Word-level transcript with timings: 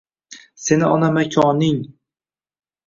Seni 0.63 0.85
ona 0.95 1.11
makoning… 1.19 1.81